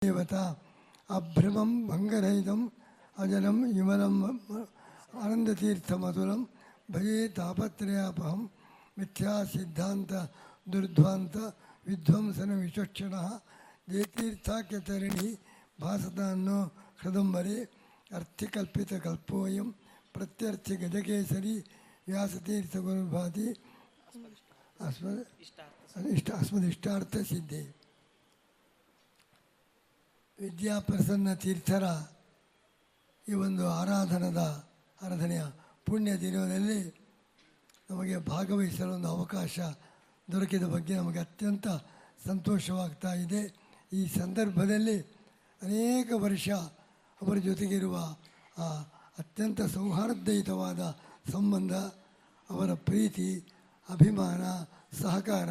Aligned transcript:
देवता। 0.00 0.44
अभ्रमं 1.12 1.70
भङ्गरहितम् 1.88 2.64
अजरं 3.20 3.56
युमलम् 3.76 4.20
आनन्दतीर्थमधुरं 5.12 6.40
भजे 6.88 7.16
तापत्रयापहं 7.36 8.40
मिथ्यासिद्धान्त 8.96 10.12
दुर्ध्वान्त 10.72 11.36
विध्वंसनविचक्षणः 11.86 13.28
जयतीर्थाख्यतरिणी 13.92 15.28
भासतान्नो 15.82 16.58
हृदम्बरे 17.00 17.58
अर्थिकल्पितकल्पोऽयं 18.16 19.68
प्रत्यर्थिगजकेसरी 20.14 21.54
व्यासतीर्थगुरुभाति 22.08 23.46
अस्मदिष्टार्थसिद्धेः 26.40 27.79
ವಿದ್ಯಾಪ್ರಸನ್ನ 30.40 31.34
ತೀರ್ಥರ 31.34 31.84
ಈ 33.28 33.32
ಒಂದು 33.32 33.68
ಆರಾಧನದ 33.68 34.64
ಆರಾಧನೆಯ 35.02 35.42
ಪುಣ್ಯ 35.86 36.16
ದಿನದಲ್ಲಿ 36.16 36.94
ನಮಗೆ 37.90 38.16
ಭಾಗವಹಿಸಲು 38.16 38.92
ಒಂದು 38.92 39.08
ಅವಕಾಶ 39.08 39.58
ದೊರಕಿದ 40.32 40.62
ಬಗ್ಗೆ 40.62 40.94
ನಮಗೆ 40.94 41.18
ಅತ್ಯಂತ 41.18 41.68
ಸಂತೋಷವಾಗ್ತಾ 42.26 43.14
ಇದೆ. 43.14 43.42
ಈ 43.92 44.06
ಸಂದರ್ಭದಲ್ಲಿ 44.06 45.00
ಅನೇಕ 45.62 46.12
ವರ್ಷ 46.16 46.48
ಅವರ 47.20 47.36
ಜೊತೆಗಿರುವ 47.36 47.96
ಅತ್ಯಂತ 49.18 49.60
ಸೌಹಾರ್ದಯುತವಾದ 49.62 50.98
ಸಂಬಂಧ, 51.32 51.72
ಅವರ 52.50 52.72
ಪ್ರೀತಿ, 52.72 53.46
ಅಭಿಮಾನ, 53.90 54.42
ಸಹಕಾರ 55.02 55.48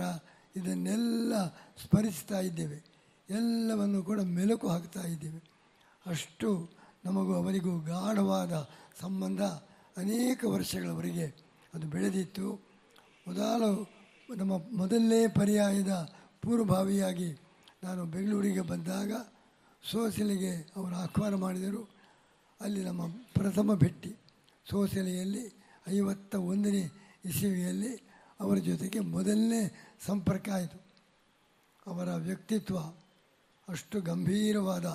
ಇದನ್ನೆಲ್ಲ 0.60 1.48
ಸ್ಮರಿಸ್ತಾ 1.48 2.40
ಇದ್ದೇವೆ. 2.40 2.89
ಎಲ್ಲವನ್ನು 3.30 4.04
ಕೂಡ 4.04 4.22
ಮೆಲುಕು 4.22 4.68
ಹಾಕ್ತಾ 4.68 5.02
ಇದ್ದೇವೆ. 5.02 5.42
ಅಷ್ಟು 6.06 6.70
ನಮಗೂ 7.06 7.34
ಅವರಿಗೂ 7.34 7.80
ಗಾಢವಾದ 7.80 8.70
ಸಂಬಂಧ 9.00 9.42
ಅನೇಕ 9.98 10.46
ವರ್ಷಗಳವರೆಗೆ 10.46 11.26
ಅದು 11.74 11.88
ಬೆಳೆದಿತ್ತು. 11.88 12.60
ಮೊದಲು 13.28 13.90
ನಮ್ಮ 14.36 14.54
ಮೊದಲನೇ 14.78 15.28
ಪರ್ಯಾಯದ 15.28 16.10
ಪೂರ್ವಭಾವಿಯಾಗಿ 16.42 17.40
ನಾನು 17.84 18.06
ಬೆಂಗಳೂರಿಗೆ 18.06 18.62
ಬಂದಾಗ 18.62 19.12
ಸೋಸಲೆಗೆ 19.92 20.72
ಅವರು 20.76 20.96
ಆಹ್ವಾನ 20.96 21.34
ಮಾಡಿದರು. 21.36 21.90
ಅಲ್ಲಿ 22.62 22.84
ನಮ್ಮ 22.84 23.08
ಪ್ರಥಮ 23.08 23.74
ಭೇಟಿ 23.74 24.16
ಸೋಸಲೆಯಲ್ಲಿ 24.70 25.64
ಐವತ್ತ 25.90 26.36
ಒಂದನೇ 26.36 26.92
ಇಸವಿಯಲ್ಲಿ 27.26 27.96
ಅವರ 28.40 28.58
ಜೊತೆಗೆ 28.58 29.00
ಮೊದಲನೇ 29.00 29.62
ಸಂಪರ್ಕ 30.06 30.50
ಆಯಿತು. 30.50 30.80
ಅವರ 31.88 32.16
ವ್ಯಕ್ತಿತ್ವ 32.16 32.78
ಅಷ್ಟು 33.70 34.02
ಗಂಭೀರವಾದ, 34.02 34.86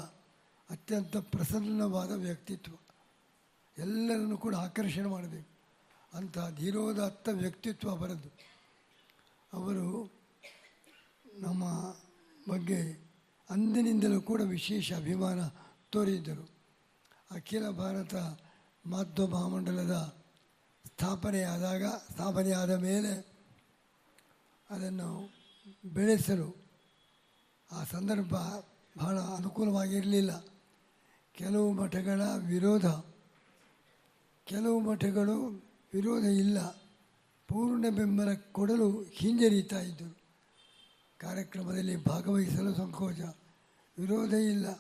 ಅತ್ಯಂತ 0.71 1.17
ಪ್ರಸನ್ನವಾದ 1.17 2.13
ವ್ಯಕ್ತಿತ್ವ. 2.13 2.73
ಎಲ್ಲರನ್ನು 3.79 4.39
ಕೂಡ 4.39 4.55
ಆಕರ್ಷಣೆ 4.55 5.07
ಮಾಡಬೇಕು. 5.07 5.55
ಅಂಥ 6.17 6.39
ಧೀರೋದತ್ತ 6.57 7.29
ವ್ಯಕ್ತಿತ್ವ 7.33 7.91
ಅವರದ್ದು 7.91 8.29
ಅವರು 9.53 10.13
ನಮ್ಮ 11.39 11.65
ಬಗ್ಗೆ 12.49 13.05
ಅಂದಿನಿಂದಲೂ 13.51 14.21
ಕೂಡ 14.21 14.41
ವಿಶೇಷ 14.41 14.93
ಅಭಿಮಾನ 14.93 15.47
ತೋರಿದ್ದರು. 15.91 16.51
ಅಖಿಲ 17.31 17.69
ಭಾರತ 17.69 18.15
ಮಾಧ್ವ 18.87 19.27
ಮಹಾಮಂಡಲದ 19.27 20.17
ಸ್ಥಾಪನೆಯಾದಾಗ, 20.87 21.85
ಸ್ಥಾಪನೆಯಾದ 21.87 22.71
ಮೇಲೆ 22.71 23.33
ಅದನ್ನು 24.71 25.35
ಬೆಳೆಸಲು 25.85 26.64
ಆ 27.73 27.85
ಸಂದರ್ಭ 27.85 28.35
ಬಹಳ 28.99 29.21
ಅನುಕೂಲವಾಗಿರಲಿಲ್ಲ. 29.21 30.45
ಕೆಲವು 31.33 31.73
ಮಠಗಳ 31.73 32.23
ವಿರೋಧ, 32.37 32.87
ಕೆಲವು 34.45 34.81
ಮಠಗಳು 34.81 35.65
ವಿರೋಧ 35.95 36.25
ಇಲ್ಲ. 36.25 36.85
ಪೂರ್ಣ 37.49 37.85
ಬೆಂಬಲ 37.89 38.35
ಕೊಡಲು 38.35 39.03
ಹಿಂಜರಿತಾ 39.03 39.81
ಇದ್ದರು. 39.81 40.19
ಕಾರ್ಯಕ್ರಮದಲ್ಲಿ 41.19 42.05
ಭಾಗವಹಿಸಲು 42.05 42.75
ಸಂಕೋಚ, 42.75 43.21
ವಿರೋಧ 43.99 44.33
ಇಲ್ಲ. 44.33 44.71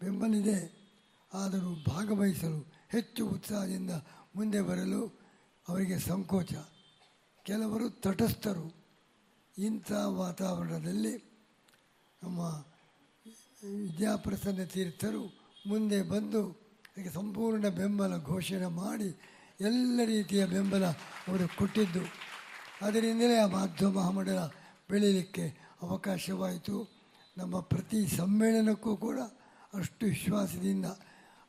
ಬೆಂಬಲಿದೆ 0.00 0.82
ಆದರೂ 1.34 1.74
ಭಾಗವಹಿಸಲು 1.88 2.72
ಹೆಚ್ಚು 2.88 3.28
ಉತ್ಸಾಹದಿಂದ 3.28 3.90
ಮುಂದೆ 4.36 4.62
ಬರಲು 4.62 5.06
ಅವರಿಗೆ 5.68 5.98
ಸಂಕೋಚ. 5.98 6.54
ಕೆಲವರು 7.44 7.90
ತಟಸ್ಥರು. 7.90 8.74
ಇಂಥ 9.58 9.92
ವಾತಾವರಣದಲ್ಲಿ 9.92 11.31
ನಮ್ಮ 12.22 12.38
ವಿದ್ಯಾಪ್ರಸನ್ನ 13.82 14.64
ತೀರ್ಥರು 14.64 15.42
ಮುಂದೆ 15.66 16.02
ಬಂದು 16.02 16.48
ಅದಕ್ಕೆ 16.48 17.10
ಸಂಪೂರ್ಣ 17.10 17.68
ಬೆಂಬಲ 17.68 18.24
ಘೋಷಣೆ 18.24 18.66
ಮಾಡಿ 18.66 19.20
ಎಲ್ಲ 19.60 20.00
ರೀತಿಯ 20.04 20.46
ಬೆಂಬಲ 20.46 20.86
ಅವರು 21.28 21.56
ಕೊಟ್ಟಿದ್ದು. 21.56 22.00
ಅದರಿಂದಲೇ 22.82 23.36
ಆ 23.36 23.46
ಮಾಧ್ಯಮ 23.46 23.88
ಮಹಾಮಂಡಲ 23.88 24.38
ಬೆಳೀಲಿಕ್ಕೆ 24.90 25.48
ಅವಕಾಶವಾಯಿತು. 25.82 27.02
ನಮ್ಮ 27.38 27.60
ಪ್ರತಿ 27.60 28.16
ಸಮ್ಮೇಳನಕ್ಕೂ 28.16 28.96
ಕೂಡ 28.96 29.18
ಅಷ್ಟು 29.74 30.06
ವಿಶ್ವಾಸದಿಂದ 30.06 30.84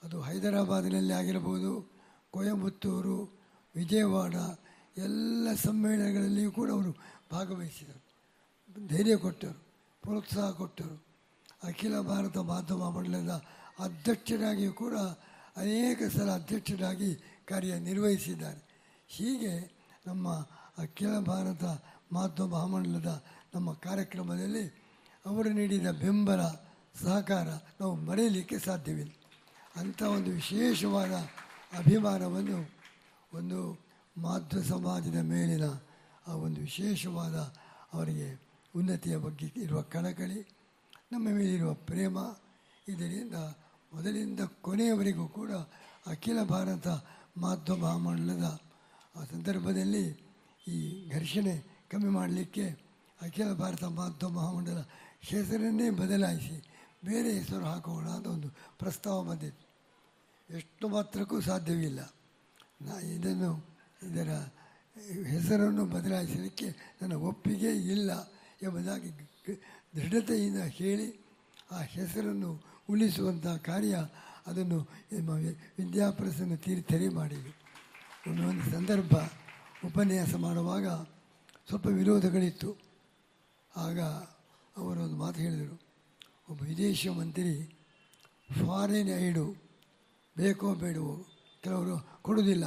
ಅದು 0.03 0.21
ಹೈದರಾಬಾದಿನಲ್ಲಿ 0.21 1.13
ಆಗಿರಬಹುದು 1.13 1.93
ಕೊಯಂಬತ್ತೂರು, 2.31 3.39
ವಿಜಯವಾಡ 3.75 4.35
ಎಲ್ಲ 4.97 5.47
ಸಮ್ಮೇಳನಗಳಲ್ಲಿಯೂ 5.55 6.51
ಕೂಡ 6.51 6.71
ಅವರು 6.71 6.91
ಭಾಗವಹಿಸಿದರು. 7.31 8.01
ಧೈರ್ಯ 8.87 9.15
ಕೊಟ್ಟರು. 9.15 9.72
ಪ್ರೋತ್ಸಾಹ 10.03 10.51
ಕೊಟ್ಟರು. 10.51 11.05
ಅಖಿಲ 11.63 11.99
ಭಾರತ 11.99 12.37
ಮಾಧ್ಯಮ 12.37 12.89
ಮಂಡಲದ 12.89 13.43
ಅಧ್ಯಕ್ಷರಾಗಿಯೂ 13.79 14.73
ಕೂಡ 14.73 14.93
ಅನೇಕ 15.57 16.03
ಸಲ 16.17 16.31
ಅಧ್ಯಕ್ಷರಾಗಿ 16.31 17.15
ಕಾರ್ಯನಿರ್ವಹಿಸಿದ್ದಾರೆ. 17.45 18.61
ಹೀಗೆ 19.07 19.71
ನಮ್ಮ 20.07 20.29
ಅಖಿಲ 20.77 21.19
ಭಾರತ 21.19 21.63
ಮಾಧ್ಯಮ 22.11 22.45
ಮಹಾಮಂಡಲದ 22.45 23.23
ನಮ್ಮ 23.55 23.73
ಕಾರ್ಯಕ್ರಮದಲ್ಲಿ 23.73 24.83
ಅವರು 25.25 25.49
ನೀಡಿದ 25.49 25.87
ಬೆಂಬಲ, 25.87 26.41
ಸಹಕಾರ 27.03 27.47
ನಾವು 27.81 27.95
ಮರೆಯಲಿಕ್ಕೆ 27.95 28.59
ಸಾಧ್ಯವಿಲ್ಲ. 28.59 29.11
ಅಂಥ 29.75 30.01
ಒಂದು 30.01 30.31
ವಿಶೇಷವಾದ 30.31 31.13
ಅಭಿಮಾನವನ್ನು 31.77 32.69
ಒಂದು 33.33 33.79
ಮಾಧ್ವ 34.17 34.61
ಸಮಾಜದ 34.61 35.15
ಮೇಲಿನ 35.15 35.63
ಆ 36.27 36.33
ಒಂದು 36.33 36.61
ವಿಶೇಷವಾದ 36.61 37.35
ಅವರಿಗೆ 37.93 38.42
ಉನ್ನತಿಯ 38.75 39.17
ಬಗ್ಗೆ 39.17 39.47
ಇರುವ 39.55 39.81
ಕಳಕಳಿ 39.81 40.39
ನಮ್ಮ 41.11 41.25
ಮೇಲಿರುವ 41.29 41.73
ಪ್ರೇಮ, 41.73 42.17
ಇದರಿಂದ 42.87 43.37
ಮೊದಲಿಂದ 43.93 44.39
ಕೊನೆಯವರೆಗೂ 44.61 45.27
ಕೂಡ 45.27 45.51
ಅಖಿಲ 46.07 46.43
ಭಾರತ 46.43 46.87
ಮಾಧ್ಯಮ 47.37 47.77
ಮಹಾಮಂಡಲದ 47.83 48.47
ಆ 49.15 49.23
ಸಂದರ್ಭದಲ್ಲಿ 49.23 50.05
ಈ 50.67 50.77
ಘರ್ಷಣೆ 51.09 51.53
ಕಮ್ಮಿ 51.91 52.09
ಮಾಡಲಿಕ್ಕೆ 52.09 52.65
ಅಖಿಲ 53.21 53.49
ಭಾರತ 53.53 53.83
ಮಾಧ್ಯಮ 53.83 54.31
ಮಹಾಮಂಡಲ 54.31 54.81
ಹೆಸರನ್ನೇ 55.21 55.89
ಬದಲಾಯಿಸಿ 55.89 56.57
ಬೇರೆ 57.05 57.29
ಹೆಸರು 57.39 57.65
ಹಾಕೋಣ 57.65 58.07
ಅಂತ 58.07 58.27
ಒಂದು 58.27 58.49
ಪ್ರಸ್ತಾವ 58.79 59.23
ಬಂದಿತ್ತು 59.23 59.67
ಎಷ್ಟು 60.49 60.85
ಮಾತ್ರಕ್ಕೂ 60.89 61.37
ಸಾಧ್ಯವಿಲ್ಲ. 61.41 62.01
ನಾ 62.81 62.93
ಇದನ್ನು 62.99 63.51
ಇದರ 64.07 64.31
ಹೆಸರನ್ನು 65.33 65.85
ಬದಲಾಯಿಸಲಿಕ್ಕೆ 65.85 66.67
ನನ್ನ 67.01 67.13
ಒಪ್ಪಿಗೆ 67.29 67.71
ಇಲ್ಲ. 67.95 68.11
ಎಂಬುದಾಗಿ 68.63 69.09
ದೃಢತೆಯಿಂದ 69.95 70.57
ಹೇಳಿ 70.57 71.07
ಆ 71.71 71.81
ಹೆಸರನ್ನು 71.81 72.51
ಉಳಿಸುವಂಥ 72.89 73.47
ಕಾರ್ಯ 73.47 73.95
ಅದನ್ನು 74.47 74.79
ವಿದ್ಯಾಪ್ರಸನ್ನ 75.77 76.55
ತೀರ್ಥರಿ 76.55 77.09
ಮಾಡಿದೆ. 77.09 77.51
ಒಂದೊಂದು 78.29 78.71
ಸಂದರ್ಭ 78.71 79.13
ಉಪನ್ಯಾಸ 79.85 80.35
ಮಾಡುವಾಗ 80.35 80.87
ಸ್ವಲ್ಪ 81.67 81.87
ವಿರೋಧಗಳಿತ್ತು. 81.87 82.69
ಆಗ 83.75 83.99
ಅವರು 84.77 84.99
ಒಂದು 85.01 85.15
ಮಾತು 85.15 85.39
ಹೇಳಿದರು. 85.39 85.75
ಒಬ್ಬ 86.49 86.63
ವಿದೇಶ 86.63 87.07
ಮಂತ್ರಿ, 87.07 87.53
ಫಾರಿನ್ 88.65 89.11
ಐಡು, 89.19 89.45
ಬೇಕೋ 90.37 90.75
ಬೇಡವೋ, 90.75 91.15
ಕೆಲವರು 91.61 91.95
ಕೊಡುವುದಿಲ್ಲ, 92.21 92.65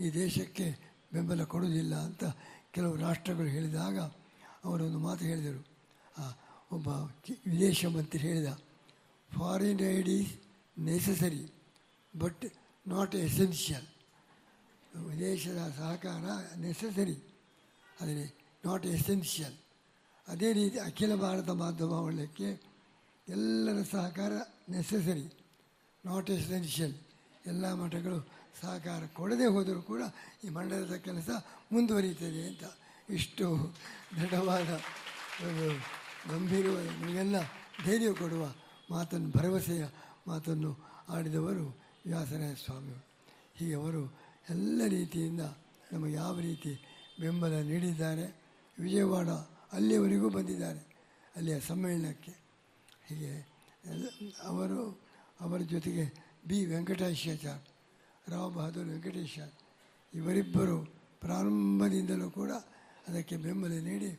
ಈ 0.00 0.10
ದೇಶಕ್ಕೆ 0.10 0.66
ಬೆಂಬಲ 1.12 1.42
ಕೊಡುವುದಿಲ್ಲ 1.44 1.94
ಅಂತ 1.94 2.24
ಕೆಲವು 2.70 2.96
ರಾಷ್ಟ್ರಗಳು 2.96 3.46
ಹೇಳಿದಾಗ 3.46 3.98
ಅವರೊಂದು 4.66 4.98
ಮಾತು 4.98 5.24
ಹೇಳಿದರು. 5.24 5.62
ಒಬ್ಬ 6.72 6.88
ವಿದೇಶ 7.52 7.86
ಮಂತ್ರಿ 7.86 8.20
ಹೇಳಿದ 8.28 8.50
foreign 9.30 9.82
aid 9.96 10.08
is 10.08 10.32
necessary 10.78 11.42
but 12.14 12.44
not 12.86 13.14
essential 13.14 13.86
ವಿದೇಶದ 15.06 15.60
ಸಹಕಾರ 15.78 16.24
ನೆಸಸರಿ 16.56 17.16
ಆದರೆ 18.00 18.24
ನಾಟ್ 18.64 18.86
ಎಸೆನ್ಷಿಯಲ್ 18.86 19.56
ಅದೇ 20.28 20.48
ರೀತಿ 20.52 20.78
ಅಖಿಲ 20.78 21.14
ಭಾರತ 21.16 21.50
ಮಾಧ್ಯಮ 21.50 21.92
ಒಳ್ಳೆಯಕ್ಕೆ 22.08 22.48
ಎಲ್ಲರ 23.28 23.78
ಸಹಕಾರ 23.90 24.32
ನೆಸಸರಿ 24.68 25.26
ನಾಟ್ 26.04 26.30
ಎಸೆನ್ಷಿಯಲ್ 26.30 26.94
ಎಲ್ಲ 27.46 27.72
ಮಠಗಳು 27.72 28.18
ಸಹಕಾರ 28.60 29.02
ಕೊಡದೇ 29.06 29.46
ಹೋದರೂ 29.46 29.80
ಕೂಡ 29.82 30.02
ಈ 30.44 30.48
ಮಂಡಲದ 30.48 30.96
ಕೆಲಸ 30.96 31.30
ಮುಂದುವರಿಯುತ್ತದೆ 31.72 32.42
ಅಂತ. 32.48 32.64
ಇಷ್ಟು 33.10 33.74
ದೃಢವಾದ 34.16 34.70
ಒಂದು 35.46 35.66
ಗಂಭೀರವಾದ 36.32 36.86
ನಮಗೆಲ್ಲ 36.86 37.36
ಧೈರ್ಯ 37.84 38.12
ಕೊಡುವ 38.12 38.54
ಮಾತನ್ನು, 38.90 39.30
ಭರವಸೆಯ 39.38 39.84
ಮಾತನ್ನು 40.26 40.70
ಆಡಿದವರು 41.08 41.78
ವ್ಯಾಸರಾಯ 42.06 42.54
ಸ್ವಾಮಿ. 42.54 43.06
ಹೀಗೆ 43.54 43.74
ಅವರು 43.74 44.02
ಎಲ್ಲ 44.50 44.82
ರೀತಿಯಿಂದ 44.88 45.40
ನಮಗೆ 45.92 46.12
ಯಾವ 46.12 46.40
ರೀತಿ 46.40 46.72
ಬೆಂಬಲ 47.20 47.60
ನೀಡಿದ್ದಾರೆ, 47.60 48.26
ವಿಜಯವಾಡ 48.78 49.28
ಅಲ್ಲಿಯವರೆಗೂ 49.72 50.28
ಬಂದಿದ್ದಾರೆ, 50.28 50.82
ಅಲ್ಲಿಯ 51.36 51.60
ಸಮ್ಮೇಳನಕ್ಕೆ. 51.60 52.34
ಹೀಗೆ 53.06 53.32
ಅವರು, 54.42 55.00
ಅವರ 55.40 55.58
ಜೊತೆಗೆ 55.58 56.04
ಬಿ. 56.48 56.66
ವೆಂಕಟೇಶಾಚಾರ್ 56.66 57.62
ರಾವ್ 58.30 58.54
ಬಹದ್ದೂರ್ 58.54 58.88
ವೆಂಕಟೇಶ್ವರ್ 58.88 59.52
ಇವರಿಬ್ಬರು 60.14 60.84
ಪ್ರಾರಂಭದಿಂದಲೂ 61.20 62.30
ಕೂಡ 62.30 62.50
ಅದಕ್ಕೆ 63.08 63.36
ಬೆಂಬಲ 63.36 63.74
ನೀಡಿ 63.88 64.10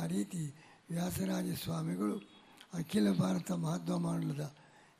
ಆ 0.00 0.04
ರೀತಿ 0.06 0.40
ವ್ಯಾಸರಾಜ 0.90 1.48
ಸ್ವಾಮಿಗಳು 1.64 2.16
ಅಖಿಲ 2.78 3.08
ಭಾರತ 3.12 3.50
ಮಹಾತ್ಮ 3.64 3.96
ಮಂಡಲದ 3.96 4.44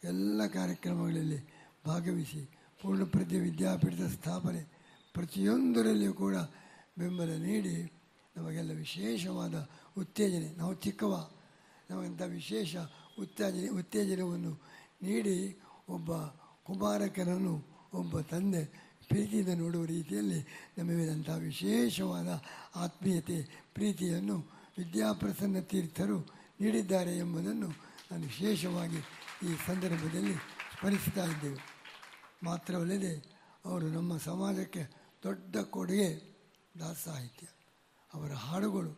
ಎಲ್ಲ 0.02 0.46
ಕಾರ್ಯಕ್ರಮಗಳಲ್ಲಿ 0.46 1.40
ಭಾಗವಹಿಸಿ 1.86 2.42
ಪೂರ್ಣಪ್ರಜ್ಞೆ 2.80 3.40
ವಿದ್ಯಾಪೀಠದ 3.40 4.06
ಸ್ಥಾಪನೆ 4.12 4.62
ಪ್ರತಿಯೊಂದರಲ್ಲಿಯೂ 5.14 6.14
ಕೂಡ 6.14 6.36
ಬೆಂಬಲ 6.98 7.30
ನೀಡಿ 7.48 7.74
ನಮಗೆಲ್ಲ 8.36 8.72
ವಿಶೇಷವಾದ 8.72 9.56
ಉತ್ತೇಜನೆ, 9.96 10.48
ನಾವು 10.56 10.74
ಚಿಕ್ಕವ, 10.74 11.14
ನಮಗಂಥ 11.90 12.22
ವಿಶೇಷ 12.22 12.76
ಉತ್ತೇಜನೆ, 13.18 13.68
ಉತ್ತೇಜನವನ್ನು 13.68 14.52
ನೀಡಿ 15.02 15.36
ಒಬ್ಬ 15.88 16.12
ಕುಮಾರಕನನ್ನು, 16.68 17.54
ಒಬ್ಬ 17.92 18.20
ತಂದೆ 18.20 18.62
ಪ್ರೀತಿಯಿಂದ 19.08 19.48
ನೋಡುವ 19.48 19.84
ರೀತಿಯಲ್ಲಿ 19.84 20.40
ನಮಗಿದಂಥ 20.78 21.30
ವಿಶೇಷವಾದ 21.30 22.42
ಆತ್ಮೀಯತೆ, 22.76 23.38
ಪ್ರೀತಿಯನ್ನು 23.74 24.36
ವಿದ್ಯಾಪ್ರಸನ್ನ 24.78 25.60
ತೀರ್ಥರು 25.60 26.18
ನೀಡಿದ್ದಾರೆ 26.60 27.18
ಎಂಬುದನ್ನು 27.18 27.68
ನಾನು 28.10 28.22
ವಿಶೇಷವಾಗಿ 28.22 28.96
ಈ 29.46 29.56
ಸಂದರ್ಭದಲ್ಲಿ 29.66 30.34
ಸ್ಮರಿಸ್ತಾ 30.80 31.24
ಇದ್ದೇವೆ. 31.24 31.60
ಮಾತ್ರವಲ್ಲದೆ 32.42 33.12
ಅವರು 33.64 33.86
ನಮ್ಮ 33.88 34.16
ಸಮಾಜಕ್ಕೆ 34.16 34.82
ದೊಡ್ಡ 35.22 35.56
ಕೊಡುಗೆ 35.56 36.08
ದಾಸ 36.80 36.96
ಸಾಹಿತ್ಯ 37.04 37.46
ಅವರ 38.14 38.32
ಹಾಡುಗಳು 38.32 38.92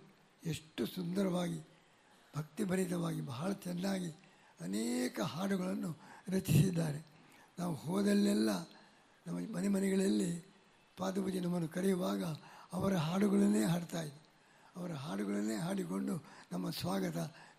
ಎಷ್ಟು 0.44 0.86
ಸುಂದರವಾಗಿ, 0.86 1.60
ಭಕ್ತಿಭರಿತವಾಗಿ, 2.36 3.20
ಬಹಳ 3.20 3.52
ಚೆನ್ನಾಗಿ 3.52 4.10
ಅನೇಕ 4.60 5.20
ಹಾಡುಗಳನ್ನು 5.20 5.90
ರಚಿಸಿದ್ದಾರೆ. 6.28 7.00
ನಾವು 7.58 7.74
ಹೋದಲ್ಲೆಲ್ಲ 7.74 8.50
ನಮ್ಮ 9.26 9.54
ಮನೆ 9.54 9.68
ಮನೆಗಳಲ್ಲಿ 9.68 10.44
ಪಾದಪೂಜೆ 10.96 11.40
ನಮ್ಮನ್ನು 11.40 11.68
ಕರೆಯುವಾಗ 11.68 12.24
ಅವರ 12.72 12.96
ಹಾಡುಗಳನ್ನೇ 12.96 13.64
ಹಾಡ್ತಾ 13.64 14.02
ಇದ್ದರು 14.02 14.26
ಅವರ 14.76 14.92
ಹಾಡುಗಳನ್ನೇ 14.92 15.56
ಹಾಡಿಕೊಂಡು 15.56 16.24
ನಮ್ಮ 16.52 16.70
ಸ್ವಾಗತ 16.70 17.16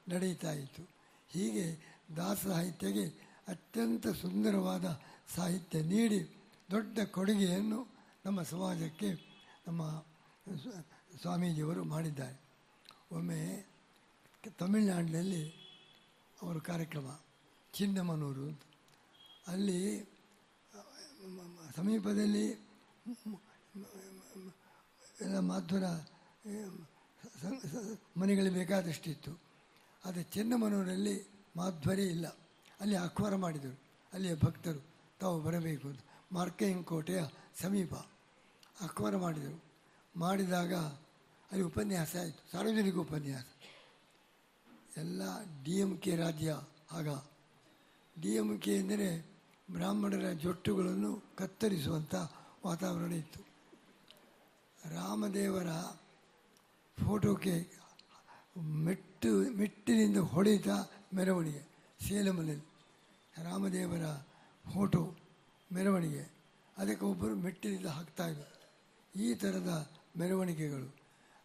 ನಡೆಯುತ್ತಾ 0.10 0.52
ಇತ್ತು. 0.52 0.84
ಹೀಗೆ 1.30 1.98
ದಾಸ 2.16 2.48
ಸಾಹಿತ್ಯಗೆ 2.48 3.08
ಅತ್ಯಂತ 3.48 4.08
ಸುಂದರವಾದ 4.08 5.02
ಸಾಹಿತ್ಯ 5.36 5.82
ನೀಡಿ 5.82 6.36
ದೊಡ್ಡ 6.72 7.00
ಕೊಡುಗೆಯನ್ನು 7.00 7.88
ನಮ್ಮ 8.26 8.42
ಸಮಾಜಕ್ಕೆ 8.42 9.12
ನಮ್ಮ 9.68 10.06
ಸ್ವ- 10.62 11.18
ಸ್ವಾಮೀಜಿಯವರು 11.22 11.84
ಮಾಡಿದ್ದಾರೆ. 11.84 12.42
ಒಮ್ಮೆ 13.12 13.68
ತಮಿಳುನಾಡಿನಲ್ಲಿ 14.60 15.50
ಅವರ 16.42 16.58
ಕಾರ್ಯಕ್ರಮ, 16.58 17.20
ಚಿನ್ನಮನೂರು 17.74 18.62
ಅಲ್ಲಿ 19.48 20.10
ಸಮೀಪದಲ್ಲಿ 21.76 22.46
ಎಲ್ಲ 25.22 25.40
ಮಾಧ್ವರ 25.40 25.84
ಮನೆಗಳು 28.18 28.54
ಬೇಕಾದಷ್ಟಿತ್ತು. 28.54 29.40
ಆದರೆ 30.06 30.24
ಚೆನ್ನಮನೂರಲ್ಲಿ 30.24 31.28
ಮಾಧ್ವರಿ 31.58 32.04
ಇಲ್ಲ. 32.04 32.28
ಅಲ್ಲಿ 32.80 32.96
ಆಹ್ವಾನ 32.96 33.36
ಮಾಡಿದರು. 33.36 33.80
ಅಲ್ಲಿಯ 34.14 34.36
ಭಕ್ತರು, 34.36 34.86
ತಾವು 35.20 35.42
ಬರಬೇಕು 35.42 35.88
ಅಂತ. 35.88 36.00
ಮಾರ್ಕೆಂಗ್ 36.32 36.86
ಕೋಟೆಯ 36.86 37.24
ಸಮೀಪ 37.62 37.94
ಆಹ್ವಾನ 38.82 39.16
ಮಾಡಿದರು. 39.16 39.64
ಮಾಡಿದಾಗ 40.16 40.74
ಅಲ್ಲಿ 41.52 41.64
ಉಪನ್ಯಾಸ 41.66 42.16
ಆಯಿತು. 42.16 42.52
ಸಾರ್ವಜನಿಕ 42.52 42.96
ಉಪನ್ಯಾಸ. 42.96 43.46
ಎಲ್ಲ 44.98 45.22
ಡಿ 45.64 45.72
ಎಂ 45.72 45.98
ಕೆ 45.98 46.16
ರಾಜ್ಯ 46.16 46.62
ಆಗ. 46.92 47.08
ಡಿ 48.22 48.30
ಎಂ 48.36 48.60
ಕೆ 48.60 48.76
ಎಂದರೆ 48.76 49.37
ಬ್ರಾಹ್ಮಣರ 49.72 50.32
ಜೊಟ್ಟುಗಳನ್ನು 50.32 51.24
ಕತ್ತರಿಸುವಂಥ 51.36 52.16
ವಾತಾವರಣ 52.66 53.12
ಇತ್ತು. 53.14 53.40
ರಾಮದೇವರ 54.92 55.68
ಫೋಟೋಕ್ಕೆ 57.06 57.68
ಮೆಟ್ಟು, 58.58 59.52
ಮೆಟ್ಟಿನಿಂದ 59.56 60.18
ಹೊಡೆದ 60.18 60.90
ಮೆರವಣಿಗೆ 61.14 61.62
ಸೇಲಮಲ್ಲಿ 62.08 62.56
ರಾಮದೇವರ 63.44 64.06
ಫೋಟೋ 64.74 65.16
ಮೆರವಣಿಗೆ. 65.72 66.24
ಅದಕ್ಕೆ 66.78 67.06
ಒಬ್ಬರು 67.06 67.36
ಮೆಟ್ಟಿನಿಂದ 67.36 67.86
ಹಾಕ್ತಾಯಿದ್ರು 67.86 68.58
ಈ 69.22 69.34
ಥರದ 69.34 69.92
ಮೆರವಣಿಗೆಗಳು 70.18 70.96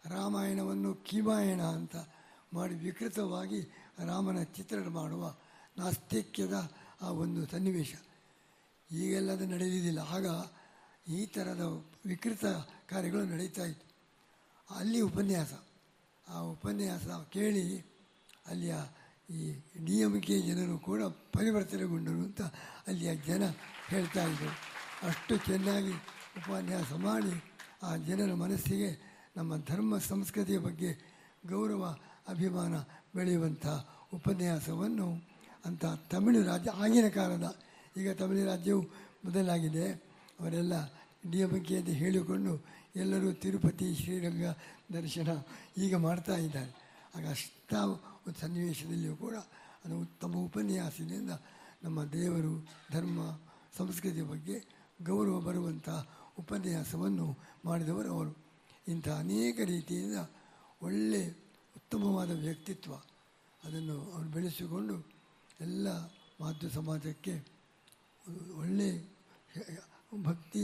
ರಾಮಾಯಣವನ್ನು 0.05 0.93
ಕಿಮಾಯಣ 0.93 1.61
ಅಂತ 1.61 1.95
ಮಾಡಿ 2.53 2.75
ವಿಕೃತವಾಗಿ 2.75 3.61
ರಾಮನ 4.07 4.43
ಚಿತ್ರಣ 4.43 4.87
ಮಾಡುವ 4.87 5.35
ನಾಸ್ತಿಕ್ಯದ 5.77 6.71
ಆ 7.01 7.09
ಒಂದು 7.09 7.47
ಸನ್ನಿವೇಶ. 7.47 7.93
ಈಗೆಲ್ಲ 8.93 9.31
ಅದು 9.31 9.45
ನಡೆದಿದ್ದಿಲ್ಲ. 9.45 9.99
ಆಗ 9.99 10.25
ಈ 11.11 11.25
ಥರದ 11.25 11.61
ವಿಕೃತ 12.05 12.45
ಕಾರ್ಯಗಳು 12.89 13.25
ನಡೀತಾ 13.25 13.63
ಇತ್ತು. 13.65 13.87
ಅಲ್ಲಿ 14.75 15.01
ಉಪನ್ಯಾಸ. 15.01 15.53
ಆ 16.27 16.39
ಉಪನ್ಯಾಸ 16.39 17.07
ಕೇಳಿ 17.29 17.79
ಅಲ್ಲಿಯ 18.45 18.75
ಈ 19.29 19.53
ಡಿ 19.85 19.99
ಎಂ 19.99 20.21
ಕೆ 20.21 20.41
ಜನರು 20.41 20.77
ಕೂಡ 20.79 21.03
ಪರಿವರ್ತನೆಗೊಂಡರು 21.03 22.17
ಅಂತ 22.17 22.41
ಅಲ್ಲಿಯ 22.87 23.15
ಜನ 23.15 23.43
ಹೇಳ್ತಾ 23.87 24.23
ಇದ್ದರು 24.23 24.53
ಅಷ್ಟು 25.07 25.37
ಚೆನ್ನಾಗಿ 25.37 25.91
ಉಪನ್ಯಾಸ 26.37 26.91
ಮಾಡಿ 26.93 27.43
ಆ 27.83 27.95
ಜನರ 27.95 28.33
ಮನಸ್ಸಿಗೆ 28.33 29.13
ನಮ್ಮ 29.37 29.65
ಧರ್ಮ 29.65 29.97
ಸಂಸ್ಕೃತಿಯ 29.97 30.57
ಬಗ್ಗೆ 30.57 30.91
ಗೌರವ, 31.45 31.97
ಅಭಿಮಾನ 32.27 32.75
ಬೆಳೆಯುವಂಥ 33.15 33.67
ಉಪನ್ಯಾಸವನ್ನು 34.13 35.07
ಅಂತ 35.65 35.85
ತಮಿಳು 35.85 36.43
ರಾಜ್ಯ 36.43 36.71
ಆಗಿನ 36.71 37.07
ಕಾಲದ 37.07 37.59
ಈಗ 37.97 38.11
ತಮಿಳು 38.11 38.45
ರಾಜ್ಯವು 38.45 38.81
ಮೊದಲಾಗಿದೆ. 39.25 39.87
ಅವರೆಲ್ಲ 40.39 40.73
ಡಿ 41.31 41.39
ಎಂ 41.39 41.63
ಕೆ 41.63 41.77
ಅಂತ 41.77 41.89
ಹೇಳಿಕೊಂಡು 41.89 42.65
ಎಲ್ಲರೂ 42.95 43.33
ತಿರುಪತಿ, 43.33 43.95
ಶ್ರೀರಂಗ 43.95 44.45
ದರ್ಶನ 44.93 45.29
ಈಗ 45.77 45.95
ಮಾಡ್ತಾ 45.95 46.35
ಇದ್ದಾರೆ. 46.37 46.71
ಆಗ 47.15 47.25
ಅಷ್ಟ 47.27 47.73
ಒಂದು 48.27 48.39
ಸನ್ನಿವೇಶದಲ್ಲಿಯೂ 48.39 49.15
ಕೂಡ 49.15 49.35
ಅದು 49.85 50.01
ಉತ್ತಮ 50.01 50.35
ಉಪನ್ಯಾಸದಿಂದ 50.35 51.31
ನಮ್ಮ 51.83 52.03
ದೇವರು, 52.03 52.67
ಧರ್ಮ 52.91 53.19
ಸಂಸ್ಕೃತಿಯ 53.77 54.23
ಬಗ್ಗೆ 54.23 54.57
ಗೌರವ 55.01 55.39
ಬರುವಂಥ 55.39 55.89
ಉಪನ್ಯಾಸವನ್ನು 56.39 57.37
ಮಾಡಿದವರು 57.65 58.09
ಅವರು. 58.13 58.37
ಇಂಥ 58.87 59.07
ಅನೇಕ 59.09 59.59
ರೀತಿಯಿಂದ 59.65 60.17
ಒಳ್ಳೆ 60.81 61.29
ಉತ್ತಮವಾದ 61.75 62.31
ವ್ಯಕ್ತಿತ್ವ 62.31 62.93
ಅದನ್ನು 63.63 63.97
ಅವರು 64.13 64.29
ಬೆಳೆಸಿಕೊಂಡು 64.29 64.95
ಎಲ್ಲ 65.59 65.87
ಮಾಧ್ಯ 66.39 66.69
ಸಮಾಜಕ್ಕೆ 66.69 67.52
ಒಳ್ಳೆ 68.57 68.89
ಭಕ್ತಿ, 70.23 70.61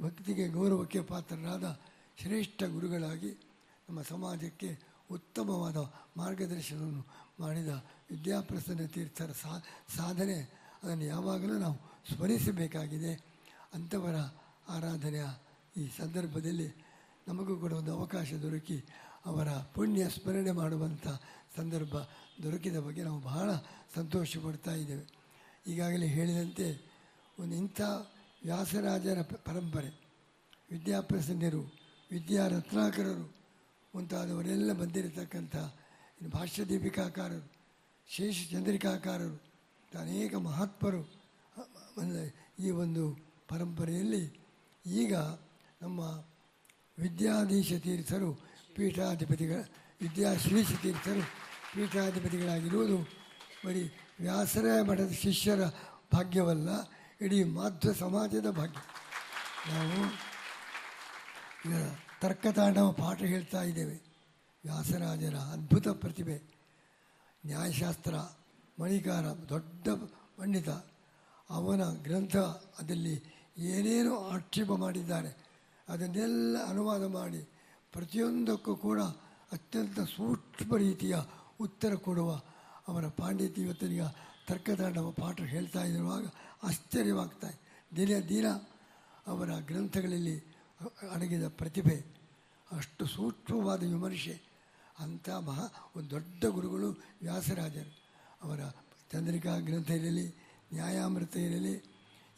ಭಕ್ತಿಗೆ 0.00 0.48
ಗೌರವಕ್ಕೆ 0.48 1.00
ಪಾತ್ರರಾದ 1.00 1.80
ಶ್ರೇಷ್ಠ 2.18 2.62
ಗುರುಗಳಾಗಿ 2.62 3.30
ನಮ್ಮ 3.88 4.02
ಸಮಾಜಕ್ಕೆ 4.02 4.78
ಉತ್ತಮವಾದ 5.10 5.76
ಮಾರ್ಗದರ್ಶನವನ್ನು 6.16 7.04
ಮಾಡಿದ 7.40 7.68
ವಿದ್ಯಾಪ್ರಸನ್ನ 8.10 8.86
ತೀರ್ಥರ 8.86 9.30
ಸಾಧನೆ 9.96 10.38
ಅದನ್ನು 10.82 11.04
ಯಾವಾಗಲೂ 11.04 11.58
ನಾವು 11.58 11.76
ಸ್ಮರಿಸಬೇಕಾಗಿದೆ. 12.14 13.14
ಅಂಥವರ 13.74 14.16
ಆರಾಧನೆಯ 14.68 15.24
ಈ 15.76 15.90
ಸಂದರ್ಭದಲ್ಲಿ 15.98 16.68
ನಮಗೂ 17.28 17.56
ಕೂಡ 17.56 17.72
ಒಂದು 17.72 17.98
ಅವಕಾಶ 17.98 18.32
ದೊರಕಿ 18.32 18.84
ಅವರ 19.26 19.48
ಪುಣ್ಯ 19.74 20.08
ಸ್ಮರಣೆ 20.08 20.50
ಮಾಡುವಂಥ 20.50 21.06
ಸಂದರ್ಭ 21.56 21.96
ದೊರಕಿದ 22.42 22.76
ಬಗ್ಗೆ 22.76 23.02
ನಾವು 23.02 23.20
ಬಹಳ 23.20 23.50
ಸಂತೋಷ 23.94 24.36
ಪಡ್ತಾ 24.36 24.74
ಇದ್ದೇವೆ. 24.74 25.23
ಈಗಾಗಲೇ 25.66 26.06
ಹೇಳಿದಂತೆ 26.06 26.66
ಒಂದು 27.38 27.54
ಇಂಥ 27.56 27.80
ವ್ಯಾಸರಾಜರ 28.44 29.20
ಪರಂಪರೆ, 29.22 29.90
ವಿದ್ಯಾಪ್ರಸನ್ನರು, 30.70 31.62
ವಿದ್ಯಾರತ್ನಾಕರರು, 32.10 33.26
ಮುಂತಾದವರೆಲ್ಲ 33.94 34.72
ಬಂದಿರತಕ್ಕಂಥ 34.72 35.56
ಭಾಷ್ಯ 36.32 36.64
ದೀಪಿಕಾಕಾರರು 36.64 37.52
ಶೇಷ 38.08 38.50
ಚಂದ್ರಿಕಾಕಾರರು 38.52 39.36
ಅನೇಕ 40.00 40.34
ಮಹಾತ್ಮರು 40.34 41.02
ಈ 42.58 42.70
ಒಂದು 42.70 43.04
ಪರಂಪರೆಯಲ್ಲಿ 43.48 44.24
ಈಗ 44.86 45.14
ನಮ್ಮ 45.82 46.00
ವಿದ್ಯಾಧೀಶ 46.98 47.72
ತೀರ್ಥರು, 47.72 48.30
ಪೀಠಾಧಿಪತಿಗಳ 48.76 49.60
ವಿದ್ಯಾಶ್ರೀಷ 50.02 50.72
ತೀರ್ಥರು, 50.82 51.22
ಪೀಠಾಧಿಪತಿಗಳಾಗಿರುವುದು 51.74 52.98
ಬರೀ 53.66 53.84
ವ್ಯಾಸರಾಯ 54.20 54.82
ಮಠದ 54.82 55.10
ಶಿಷ್ಯರ 55.10 55.62
ಭಾಗ್ಯವಲ್ಲ, 56.14 56.68
ಇಡೀ 57.20 57.44
ಮಾಧ್ವ 57.44 57.92
ಸಮಾಜದ 57.92 58.50
ಭಾಗ್ಯ. 58.50 58.80
ನಾವು 59.70 60.00
ತರ್ಕತಾಂಡವ 62.20 62.92
ಪಾಠ 62.92 63.22
ಹೇಳ್ತಾ 63.22 63.62
ಇದ್ದೇವೆ. 63.62 63.96
ವ್ಯಾಸರಾಜರ 64.64 65.34
ಅದ್ಭುತ 65.34 65.88
ಪ್ರತಿಭೆ, 65.88 66.42
ನ್ಯಾಯಶಾಸ್ತ್ರ, 67.46 68.14
ಮಣಿಕಾರ, 68.80 69.24
ದೊಡ್ಡ 69.24 69.88
ಪಂಡಿತ, 70.38 70.68
ಅವನ 71.50 71.82
ಗ್ರಂಥ 72.02 72.36
ಅದಲ್ಲಿ 72.78 73.14
ಏನೇನು 73.58 74.28
ಆಕ್ಷೇಪ 74.28 74.72
ಮಾಡಿದ್ದಾರೆ. 74.72 75.36
ಅದನ್ನೆಲ್ಲ 75.88 76.56
ಅನುವಾದ 76.68 77.04
ಮಾಡಿ 77.06 77.48
ಪ್ರತಿಯೊಂದಕ್ಕೂ 77.92 78.76
ಕೂಡ 78.76 79.00
ಅತ್ಯಂತ 79.52 80.00
ಸೂಕ್ಷ್ಮ 80.00 80.76
ರೀತಿಯ 80.76 81.16
ಉತ್ತರ 81.60 81.94
ಕೊಡುವ 81.94 82.42
ಅವರ 82.88 83.08
ಪಾಂಡಿತ್ಯ 83.08 83.62
ಇವತ್ತಿನ 83.62 84.06
ತರ್ಕತಾಂಡವ 84.48 85.10
ಪಾಠ 85.10 85.40
ಹೇಳ್ತಾ 85.40 85.84
ಇರುವಾಗ 85.84 86.26
ಆಶ್ಚರ್ಯವಾಗ್ತಾ. 86.62 87.48
ದಿನ 87.96 88.18
ದಿನ 88.28 88.46
ಅವರ 89.26 89.50
ಗ್ರಂಥಗಳಲ್ಲಿ 89.58 90.38
ಅಡಗಿದ 91.10 91.48
ಪ್ರತಿಭೆ, 91.48 92.06
ಅಷ್ಟು 92.72 93.06
ಸೂಕ್ಷ್ಮವಾದ 93.06 93.80
ವಿಮರ್ಶೆ, 93.80 94.42
ಅಂಥ 94.98 95.28
ಮಹಾ 95.30 95.92
ಒಂದು 95.96 96.10
ದೊಡ್ಡ 96.10 96.44
ಗುರುಗಳು 96.44 96.90
ವ್ಯಾಸರಾಜರು. 97.22 97.92
ಅವರ 98.42 98.60
ಚಂದ್ರಿಕಾ 99.12 99.58
ಗ್ರಂಥ 99.58 99.90
ಇರಲಿ, 99.90 100.28
ನ್ಯಾಯಾಮೃತ 100.72 101.36
ಇರಲಿ, 101.36 101.74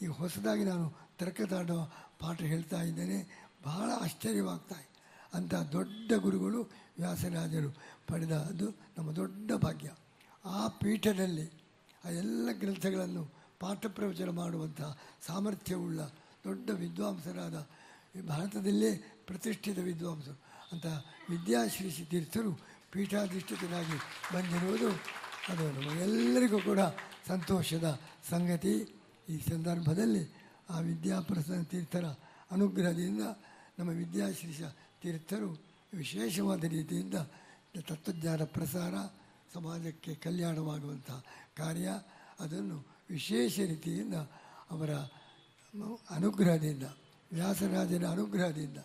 ಈಗ 0.02 0.10
ಹೊಸದಾಗಿ 0.10 0.64
ನಾನು 0.64 0.92
ತರ್ಕದಾಡುವ 1.18 1.90
ಪಾಠ 2.18 2.40
ಹೇಳ್ತಾ 2.42 2.82
ಇದ್ದೇನೆ, 2.82 3.48
ಬಹಳ 3.64 3.90
ಆಶ್ಚರ್ಯವಾಗ್ತಾ 4.00 4.74
ಅಂಥ 5.34 5.54
ದೊಡ್ಡ 5.54 6.12
ಗುರುಗಳು 6.12 6.62
ವ್ಯಾಸರಾಜರು 6.98 7.70
ಪಡೆದ 8.06 8.32
ಅದು 8.32 8.70
ನಮ್ಮ 8.98 9.12
ದೊಡ್ಡ 9.12 9.52
ಭಾಗ್ಯ. 9.52 9.90
ಆ 10.46 10.68
ಪೀಠದಲ್ಲಿ 10.68 11.50
ಆ 12.04 12.08
ಎಲ್ಲ 12.08 12.48
ಗ್ರಂಥಗಳನ್ನು 12.52 13.30
ಪಾಠ 13.60 13.86
ಪ್ರವಚನ 13.86 14.28
ಮಾಡುವಂತಹ 14.28 14.98
ಸಾಮರ್ಥ್ಯವುಳ್ಳ 15.26 16.00
ದೊಡ್ಡ 16.44 16.70
ವಿದ್ವಾಂಸರಾದ 16.70 17.66
ಭಾರತದಲ್ಲೇ 18.28 18.96
ಪ್ರತಿಷ್ಠಿತ 19.26 19.78
ವಿದ್ವಾಂಸರು. 19.78 20.40
ಅಂತ 20.72 20.86
ವಿದ್ಯಾಶ್ರೀ 21.30 21.90
ತೀರ್ಥರು 22.10 22.60
ಪೀಠಾಧಿಷ್ಠಿತರಾಗಿ 22.92 23.98
ಬಂದಿರುವುದು 24.34 24.88
ಅದು 25.48 25.72
ನಮಗೆಲ್ಲರಿಗೂ 25.72 26.60
ಕೂಡ 26.60 26.80
ಸಂತೋಷದ 27.26 28.00
ಸಂಗತಿ. 28.30 29.00
ಈ 29.28 29.38
ಸಂದರ್ಭದಲ್ಲಿ 29.38 30.36
ಆ 30.70 30.78
ವಿದ್ಯಾಪ್ರಸನ್ನ 30.78 31.62
ತೀರ್ಥರ 31.62 32.04
ಅನುಗ್ರಹದಿಂದ 32.50 33.22
ನಮ್ಮ 33.78 33.90
ವಿದ್ಯಾಶ್ರೀಷ 33.90 34.62
ತೀರ್ಥರು 35.02 35.62
ವಿಶೇಷವಾದ 35.94 36.64
ರೀತಿಯಿಂದ 36.64 37.14
ತತ್ವಜ್ಞಾನ 37.88 38.42
ಪ್ರಸಾರ 38.44 38.94
ಸಮಾಜಕ್ಕೆ 39.54 40.14
ಕಲ್ಯಾಣವಾಗುವಂಥ 40.14 41.10
ಕಾರ್ಯ. 41.56 41.88
ಅದನ್ನು 42.40 42.86
ವಿಶೇಷ 43.10 43.60
ರೀತಿಯಿಂದ 43.60 44.14
ಅವರ 44.70 44.90
ಅನುಗ್ರಹದಿಂದ, 46.10 46.82
ವ್ಯಾಸರಾಜನ 47.32 48.06
ಅನುಗ್ರಹದಿಂದ, 48.06 48.78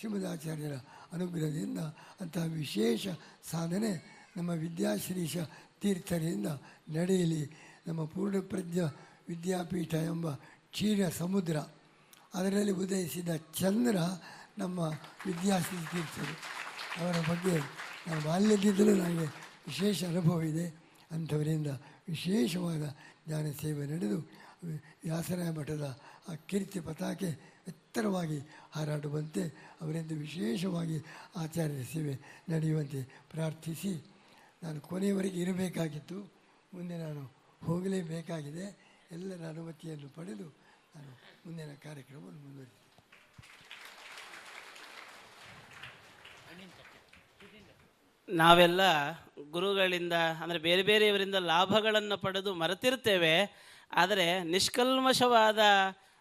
ಶ್ರೀಮದಾಚಾರ್ಯರ 0.00 0.74
ಅನುಗ್ರಹದಿಂದ 1.12 1.78
ಅಂತಹ 2.20 2.44
ವಿಶೇಷ 2.44 3.08
ಸಾಧನೆ 3.50 3.92
ನಮ್ಮ 4.36 4.50
ವಿದ್ಯಾಶ್ರೀಷ 4.50 5.36
ತೀರ್ಥರಿಂದ 5.80 6.46
ನಡೆಯಲಿ. 6.88 7.42
ನಮ್ಮ 7.86 8.04
ಪೂರ್ಣಪ್ರಜ್ಞ 8.04 8.80
ವಿದ್ಯಾಪೀಠ 9.28 9.94
ಎಂಬ 9.94 10.30
ಕ್ಷೀರ 10.72 11.08
ಸಮುದ್ರ, 11.08 11.56
ಅದರಲ್ಲಿ 12.34 12.72
ಉದಯಿಸಿದ 12.72 13.36
ಚಂದ್ರ 13.36 13.96
ನಮ್ಮ 14.58 14.78
ವಿದ್ಯಾಶ್ರೀ 15.26 15.78
ತೀರ್ಥರು. 15.78 16.34
ಅವರ 17.02 17.16
ಬಗ್ಗೆ 17.30 17.58
ನಾನು 18.06 18.20
ಬಾಲ್ಯದಿಂದಲೂ 18.24 18.94
ನನಗೆ 18.94 19.45
ವಿಶೇಷ 19.66 20.04
ಅನುಭವ 20.04 20.42
ಇದೆ 20.42 20.66
ಅಂಥವರಿಂದ 21.10 21.66
ವಿಶೇಷವಾದ 22.08 22.96
ಜ್ಞಾನ 23.26 23.46
ಸೇವೆ 23.60 23.86
ನಡೆದು 23.86 24.18
ವ್ಯಾಸರಾಯ 25.04 25.50
ಮಠದ 25.50 26.00
ಆ 26.28 26.34
ಕೀರ್ತಿ 26.34 26.80
ಪತಾಕೆ 26.80 27.26
ಎತ್ತರವಾಗಿ 27.68 28.38
ಹಾರಾಡುವಂತೆ 28.72 29.48
ಅವರಿಂದ 29.80 30.12
ವಿಶೇಷವಾಗಿ 30.12 30.98
ಆಚಾರ್ಯ 31.36 31.84
ಸೇವೆ 31.84 32.18
ನಡೆಯುವಂತೆ 32.48 33.02
ಪ್ರಾರ್ಥಿಸಿ. 33.30 34.06
ನಾನು 34.62 34.80
ಕೊನೆಯವರೆಗೆ 34.80 35.40
ಇರಬೇಕಾಗಿತ್ತು. 35.40 36.32
ಮುಂದೆ 36.74 36.98
ನಾನು 36.98 37.22
ಹೋಗಲೇಬೇಕಾಗಿದೆ. 37.64 38.86
ಎಲ್ಲರ 39.12 39.48
ಅನುಮತಿಯನ್ನು 39.48 40.08
ಪಡೆದು 40.08 40.44
ನಾನು 40.94 41.10
ಮುಂದಿನ 41.46 41.74
ಕಾರ್ಯಕ್ರಮವನ್ನು 41.82 42.40
ಮುಂದುವರಿಸಿದೆ 42.40 42.86
ನಾವೆಲ್ಲ 48.28 48.80
ಗುರುಗಳಿಂದ, 49.54 50.16
ಅಂದರೆ 50.42 50.58
ಬೇರೆ 50.66 50.82
ಬೇರೆಯವರಿಂದ 50.90 51.38
ಲಾಭಗಳನ್ನು 51.52 52.16
ಪಡೆದು 52.24 52.50
ಮರೆತಿರ್ತೇವೆ, 52.62 53.34
ಆದರೆ 53.92 54.26
ನಿಷ್ಕಲ್ಮಶವಾದ 54.54 55.60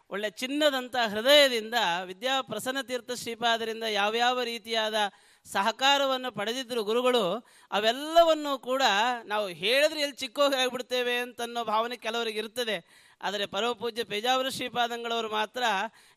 ಒಳ್ಳೆ 0.09 0.29
ಚಿನ್ನದಂಥ 0.41 0.95
ಹೃದಯದಿಂದ 1.11 1.77
ವಿದ್ಯಾ 2.09 2.33
ಪ್ರಸನ್ನ 2.49 2.81
ತೀರ್ಥ 2.89 3.11
ಶ್ರೀಪಾದರಿಂದ 3.21 3.85
ಯಾವ್ಯಾವ 4.01 4.43
ರೀತಿಯಾದ 4.51 4.97
ಸಹಕಾರವನ್ನು 5.45 6.29
ಪಡೆದಿದ್ದರು 6.37 6.81
ಗುರುಗಳು, 6.89 7.23
ಅವೆಲ್ಲವನ್ನು 7.71 8.53
ಕೂಡ 8.69 8.83
ನಾವು 9.31 9.47
ಹೇಳಿದ್ರೆ 9.61 9.99
ಎಲ್ಲಿ 10.05 10.17
ಚಿಕ್ಕೋಗಿ 10.23 10.57
ಆಗಿಬಿಡ್ತೇವೆ 10.61 11.15
ಅಂತನ್ನೋ 11.25 11.63
ಭಾವನೆ 11.73 11.97
ಕೆಲವರಿಗೆ 12.05 12.39
ಇರ್ತದೆ. 12.43 12.77
ಆದರೆ 13.25 13.45
ಪರಮಪೂಜ್ಯ 13.53 14.03
ಪೇಜಾವರ 14.11 14.47
ಶ್ರೀಪಾದಂಗಳವರು 14.57 15.29
ಮಾತ್ರ 15.29 15.63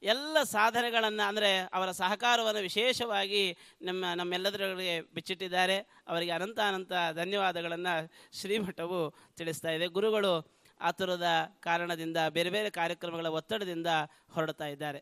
ಎಲ್ಲ 0.03 0.37
ಸಾಧನೆಗಳನ್ನು, 0.57 1.25
ಅಂದರೆ 1.31 1.51
ಅವರ 1.77 1.91
ಸಹಕಾರವನ್ನು 2.01 2.63
ವಿಶೇಷವಾಗಿ 2.69 3.43
ನಮ್ಮ, 3.83 4.05
ನಮ್ಮೆಲ್ಲದರೊಳಗೆ 4.21 4.97
ಬಿಚ್ಚಿಟ್ಟಿದ್ದಾರೆ. 5.17 5.79
ಅವರಿಗೆ 6.09 6.33
ಅನಂತ 6.39 6.59
ಅನಂತ 6.71 6.93
ಧನ್ಯವಾದಗಳನ್ನು 7.21 7.95
ಶ್ರೀಮಠವು 8.41 9.01
ತಿಳಿಸ್ತಾ 9.37 9.73
ಇದೆ. 9.77 9.89
ಗುರುಗಳು 9.99 10.33
ಆತುರದ 10.81 11.29
ಕಾರಣದಿಂದ, 11.61 12.19
ಬೇರೆ 12.37 12.51
ಬೇರೆ 12.57 12.71
ಕಾರ್ಯಕ್ರಮಗಳ 12.81 13.31
ಒತ್ತಡದಿಂದ 13.39 13.87
ಹೊರಡ್ತಾ 14.35 14.69
ಇದ್ದಾರೆ. 14.75 15.01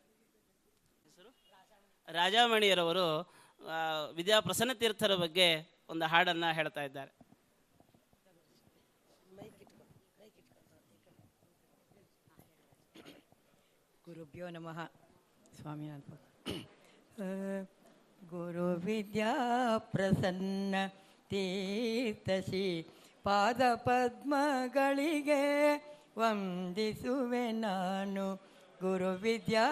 ರಾಜಾಮಣಿಯರವರು 2.07 3.07
ವಿದ್ಯಾಪ್ರಸನ್ನ 3.61 4.15
ವಿದ್ಯಾ 4.17 4.37
ಪ್ರಸನ್ನ 4.39 4.73
ತೀರ್ಥರ 4.81 5.13
ಬಗ್ಗೆ 5.21 5.47
ಒಂದು 5.89 6.05
ಹಾಡನ್ನು 6.05 6.49
ಹೇಳ್ತಾ 6.57 6.81
ಇದ್ದಾರೆ. 6.87 7.11
ಗುರುಭ್ಯೋ 14.07 14.47
ನಮಃ 14.49 14.77
ಸ್ವಾಮಿನಾಥ 15.57 16.09
ಗುರು 18.29 18.67
ವಿದ್ಯಾ 18.75 19.31
ಪ್ರಸನ್ನ 19.91 20.75
ತೀರ್ಥಶಿ 21.29 22.67
ಪಾದ 23.25 23.61
ಪದ್ಮಗಳಿಗೆ 23.75 25.41
ವಂದಿಸುವೆ 26.17 27.51
ನಾನು 27.57 28.25
ಗುರು 28.81 29.11
ವಿದ್ಯಾ 29.15 29.65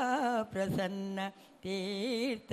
ಪ್ರಸನ್ನ 0.44 1.20
ತೀರ್ಥ 1.62 2.52